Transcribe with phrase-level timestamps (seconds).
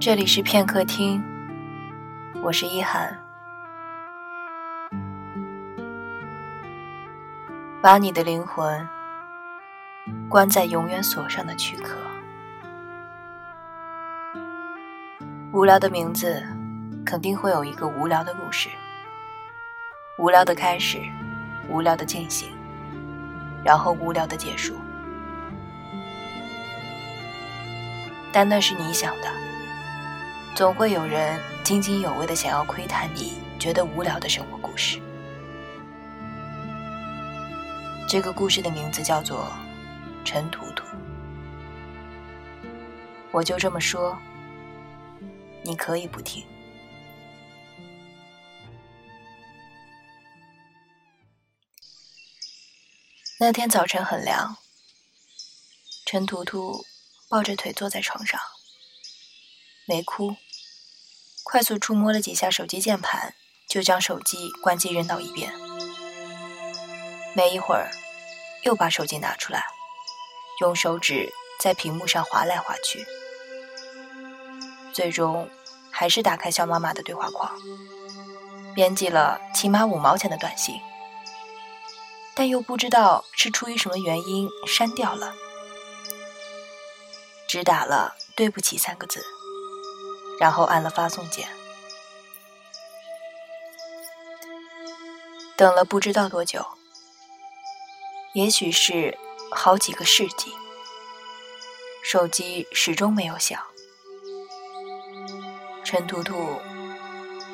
[0.00, 1.20] 这里是片刻听，
[2.40, 3.18] 我是一涵。
[7.82, 8.88] 把你的灵魂
[10.28, 11.96] 关在永远锁上的躯壳。
[15.52, 16.46] 无聊的名字，
[17.04, 18.68] 肯定会有一个无聊的故事。
[20.16, 21.00] 无聊的开始，
[21.68, 22.48] 无聊的进行，
[23.64, 24.76] 然后无聊的结束。
[28.30, 29.28] 但那是你想的，
[30.58, 35.00] 总会有人津津有味的想要窥探你觉得无聊的生活故事。
[38.08, 39.44] 这个故事的名字叫做
[40.24, 40.84] 《陈图图》，
[43.30, 44.18] 我就这么说，
[45.62, 46.44] 你可以不听。
[53.38, 54.56] 那天早晨很凉，
[56.04, 56.84] 陈图图。
[57.28, 58.40] 抱着腿坐在床上，
[59.86, 60.34] 没哭，
[61.50, 63.34] 快速触摸了几下手机键盘，
[63.66, 65.50] 就将手机关机扔到一边。
[67.34, 67.90] 没一会儿，
[68.64, 69.64] 又把手机拿出来，
[70.60, 73.02] 用手指在屏幕上划来划去，
[74.92, 75.48] 最终
[75.90, 77.50] 还是打开肖妈妈的对话框，
[78.74, 80.78] 编辑了起码五毛钱的短信，
[82.34, 85.32] 但又不知道是出于什么原因删掉了。
[87.48, 89.24] 只打了“对不起”三个字，
[90.38, 91.48] 然后按了发送键。
[95.56, 96.64] 等了不知道多久，
[98.32, 99.18] 也许是
[99.50, 100.52] 好几个世纪，
[102.04, 103.60] 手机始终没有响。
[105.82, 106.60] 陈图图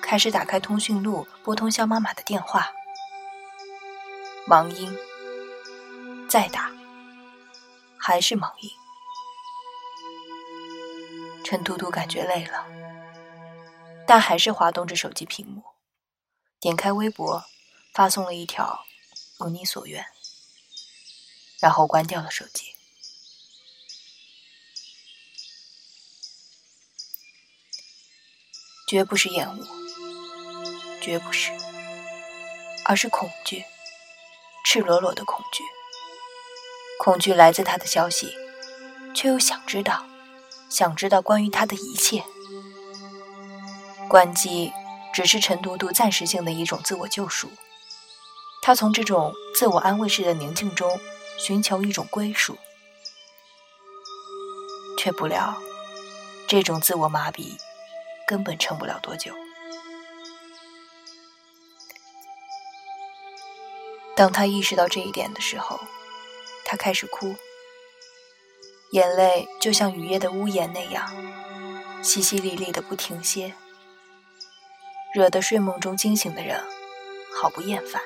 [0.00, 2.70] 开始打开通讯录，拨通肖妈妈的电话，
[4.46, 4.96] 忙音，
[6.28, 6.70] 再打，
[7.98, 8.70] 还是忙音。
[11.50, 12.66] 陈嘟嘟感觉累了，
[14.06, 15.62] 但还是滑动着手机屏幕，
[16.60, 17.42] 点开微博，
[17.94, 18.84] 发送了一条
[19.40, 20.04] “如你所愿”，
[21.58, 22.74] 然后关掉了手机。
[28.86, 29.66] 绝不是厌恶，
[31.00, 31.50] 绝不是，
[32.84, 33.64] 而是恐惧，
[34.66, 35.64] 赤裸裸的恐惧。
[36.98, 38.36] 恐惧来自他的消息，
[39.14, 40.06] 却又想知道。
[40.68, 42.24] 想知道关于他的一切，
[44.08, 44.72] 关机
[45.12, 47.50] 只是陈独独暂时性的一种自我救赎。
[48.62, 51.00] 他从这种自我安慰式的宁静中
[51.38, 52.58] 寻求一种归属，
[54.98, 55.56] 却不料
[56.46, 57.56] 这种自我麻痹
[58.26, 59.32] 根本撑不了多久。
[64.14, 65.80] 当他意识到这一点的时候，
[66.64, 67.34] 他开始哭。
[68.92, 71.06] 眼泪就像雨夜的屋檐那样，
[72.02, 73.54] 淅淅沥沥的不停歇，
[75.12, 76.64] 惹得睡梦中惊醒的人
[77.34, 78.02] 好不厌烦。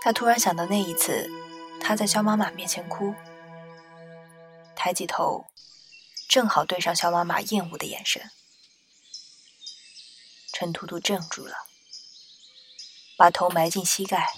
[0.00, 1.28] 他突然想到那一次，
[1.80, 3.14] 他在肖妈妈面前哭，
[4.76, 5.46] 抬起头，
[6.28, 8.30] 正好对上肖妈妈厌恶的眼神。
[10.52, 11.66] 陈图图怔住了，
[13.16, 14.32] 把头埋进膝盖。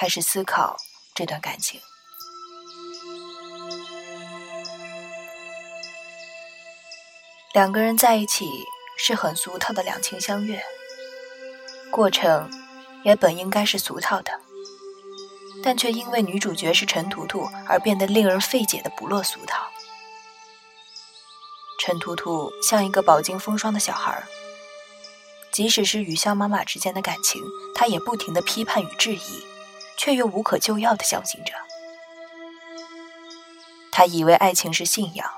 [0.00, 0.78] 开始思考
[1.14, 1.78] 这段感情。
[7.52, 8.48] 两个人在一起
[8.96, 10.64] 是很俗套的两情相悦，
[11.90, 12.50] 过程
[13.04, 14.40] 也本应该是俗套的，
[15.62, 19.66] 但却因为女主角是陈图图而变得令人费解的不落俗套。
[21.78, 24.24] 陈图图像一个饱经风霜的小孩
[25.52, 27.42] 即使是与肖妈妈之间的感情，
[27.74, 29.44] 她也不停的批判与质疑。
[30.00, 31.52] 却又无可救药的相信着，
[33.92, 35.30] 他以为爱情是信仰，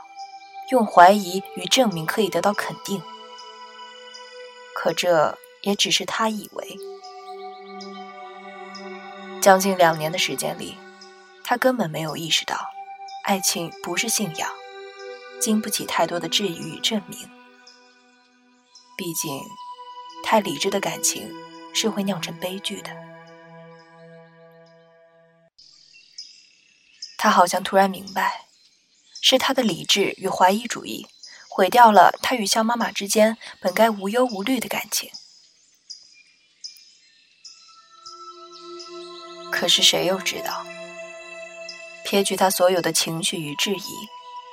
[0.70, 3.03] 用怀疑与证明可以得到肯定。
[4.76, 6.79] 可这也只是他以为。
[9.41, 10.79] 将近两年的时间里，
[11.43, 12.56] 他根本没有意识到，
[13.25, 14.49] 爱情不是信仰，
[15.41, 17.19] 经不起太多的质疑与证明。
[18.97, 19.43] 毕竟，
[20.23, 21.29] 太理智的感情
[21.75, 23.12] 是会酿成悲剧的。
[27.23, 28.47] 他好像突然明白，
[29.21, 31.07] 是他的理智与怀疑主义
[31.49, 35.09] 毁掉了他与肖妈妈之间本该无忧无虑的感情。
[39.53, 40.67] 可是谁又知道，
[42.03, 43.93] 撇去他所有的情绪与质疑，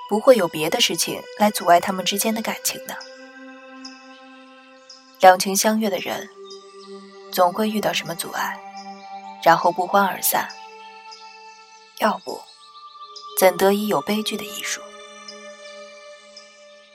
[0.08, 2.94] 不会有别的事情来阻碍他们之间的感情呢？
[5.22, 6.30] 两情相悦的人，
[7.32, 8.60] 总会遇到什么阻碍，
[9.42, 10.48] 然后不欢而散，
[11.98, 12.40] 要不。
[13.40, 14.82] 怎得以有悲剧的艺术？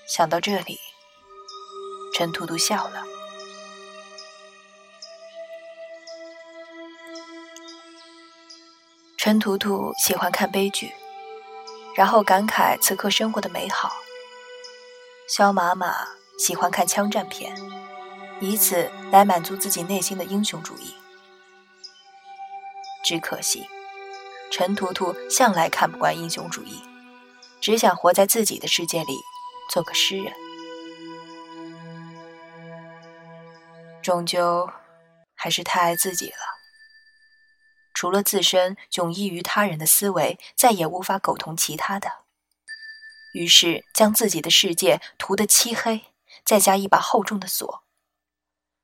[0.06, 0.79] 想到这里，
[2.12, 3.02] 陈图图笑了。
[9.17, 10.93] 陈图图喜欢看悲剧，
[11.94, 13.91] 然后感慨此刻生活的美好。
[15.26, 16.06] 肖妈妈
[16.38, 17.56] 喜欢看枪战片，
[18.41, 20.94] 以此来满足自己内心的英雄主义。
[23.02, 23.67] 只可惜，
[24.56, 26.81] 陈图图向来看不惯英雄主义，
[27.61, 29.19] 只想活在自己的世界里，
[29.69, 30.33] 做个诗人。
[34.01, 34.71] 终究
[35.35, 36.39] 还是太爱自己了，
[37.95, 42.09] 除了自身迥异于他人的思维，再也无法苟同其他的。
[43.33, 46.05] 于是将自己的世界涂得漆黑，
[46.45, 47.83] 再加一把厚重的锁，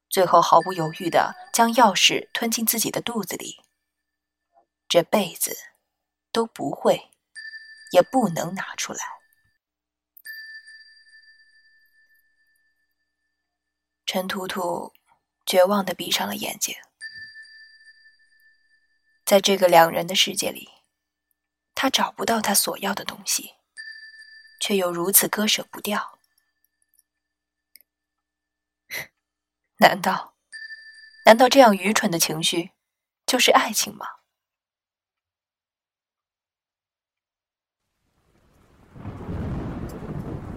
[0.09, 3.61] 最后毫不犹豫地将钥匙吞进自己的肚子里。
[4.91, 5.57] 这辈子
[6.33, 7.13] 都不会，
[7.93, 8.99] 也不能拿出来。
[14.05, 14.93] 陈图图
[15.47, 16.75] 绝望的闭上了眼睛，
[19.25, 20.69] 在这个两人的世界里，
[21.77, 23.55] 他找不到他所要的东西。
[24.63, 26.19] 却又如此割舍不掉，
[29.81, 30.37] 难道，
[31.25, 32.73] 难道这样愚蠢的情绪
[33.25, 34.20] 就是爱情吗？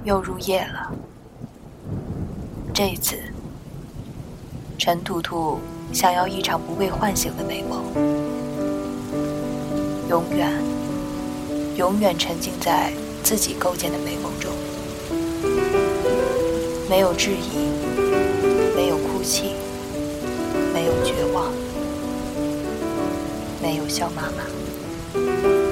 [0.04, 0.92] 又入夜了，
[2.74, 3.18] 这次，
[4.78, 5.60] 陈图图
[5.94, 7.84] 想要一场不被唤醒的美梦，
[10.10, 10.52] 永远，
[11.78, 12.92] 永远沉浸在。
[13.24, 14.52] 自己构建的美梦中，
[16.90, 17.70] 没有质疑，
[18.76, 19.54] 没有哭泣，
[20.74, 21.50] 没有绝望，
[23.62, 25.63] 没有笑妈妈。